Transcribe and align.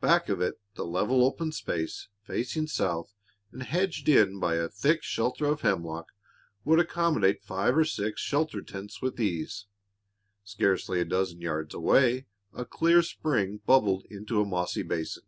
Back 0.00 0.28
of 0.28 0.40
it, 0.40 0.60
the 0.74 0.84
level 0.84 1.22
open 1.22 1.52
space, 1.52 2.08
facing 2.24 2.66
south 2.66 3.14
and 3.52 3.62
hedged 3.62 4.08
in 4.08 4.40
by 4.40 4.56
a 4.56 4.68
thick 4.68 5.04
shelter 5.04 5.44
of 5.46 5.60
hemlock, 5.60 6.08
would 6.64 6.80
accommodate 6.80 7.44
five 7.44 7.76
or 7.78 7.84
six 7.84 8.20
shelter 8.20 8.62
tents 8.62 9.00
with 9.00 9.20
ease. 9.20 9.66
Scarcely 10.42 11.00
a 11.00 11.04
dozen 11.04 11.40
yards 11.40 11.72
away, 11.72 12.26
a 12.52 12.64
clear 12.64 13.00
spring 13.00 13.60
bubbled 13.64 14.06
into 14.10 14.40
a 14.40 14.44
mossy 14.44 14.82
basin. 14.82 15.22